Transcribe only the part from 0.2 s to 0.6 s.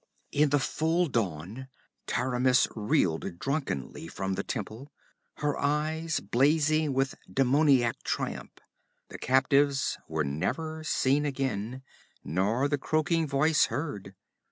'In the